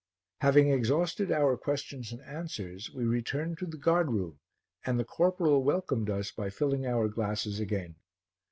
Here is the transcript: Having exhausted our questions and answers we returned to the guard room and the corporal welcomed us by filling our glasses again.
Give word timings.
Having 0.39 0.71
exhausted 0.71 1.31
our 1.31 1.55
questions 1.55 2.11
and 2.11 2.21
answers 2.23 2.89
we 2.91 3.03
returned 3.05 3.59
to 3.59 3.67
the 3.67 3.77
guard 3.77 4.09
room 4.11 4.39
and 4.83 4.99
the 4.99 5.05
corporal 5.05 5.61
welcomed 5.63 6.09
us 6.09 6.31
by 6.31 6.49
filling 6.49 6.87
our 6.87 7.07
glasses 7.07 7.59
again. 7.59 7.93